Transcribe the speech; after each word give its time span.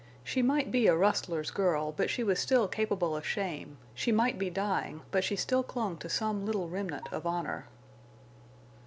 She 0.23 0.41
might 0.41 0.71
be 0.71 0.87
a 0.87 0.95
rustler's 0.97 1.51
girl, 1.51 1.91
but 1.91 2.09
she 2.09 2.23
was 2.23 2.39
still 2.39 2.67
capable 2.67 3.15
of 3.15 3.23
shame, 3.23 3.77
she 3.93 4.11
might 4.11 4.39
be 4.39 4.49
dying, 4.49 5.01
but 5.11 5.23
she 5.23 5.35
still 5.35 5.61
clung 5.61 5.95
to 5.97 6.09
some 6.09 6.43
little 6.43 6.67
remnant 6.67 7.07
of 7.13 7.27
honor. 7.27 7.67